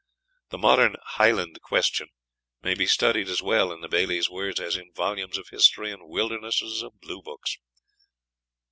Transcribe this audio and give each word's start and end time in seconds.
The 0.49 0.57
modern 0.57 0.95
"Highland 0.99 1.61
Question" 1.61 2.07
may 2.63 2.73
be 2.73 2.87
studied 2.87 3.29
as 3.29 3.43
well 3.43 3.71
in 3.71 3.81
the 3.81 3.87
Bailie's 3.87 4.31
words 4.31 4.59
as 4.59 4.75
in 4.75 4.91
volumes 4.95 5.37
of 5.37 5.49
history 5.49 5.91
and 5.91 6.09
wildernesses 6.09 6.81
of 6.81 6.99
blue 7.01 7.21
books. 7.21 7.59